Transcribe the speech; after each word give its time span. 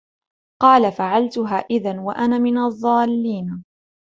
قال 0.61 0.91
فعلتها 0.91 1.55
إذا 1.57 1.99
وأنا 2.01 2.37
من 2.37 2.57
الضالين 2.57 3.63